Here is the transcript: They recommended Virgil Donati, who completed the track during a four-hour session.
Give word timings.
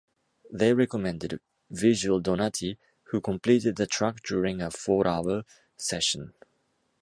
They 0.51 0.73
recommended 0.73 1.39
Virgil 1.69 2.19
Donati, 2.21 2.79
who 3.11 3.21
completed 3.21 3.75
the 3.75 3.85
track 3.85 4.17
during 4.23 4.59
a 4.59 4.71
four-hour 4.71 5.43
session. 5.77 6.33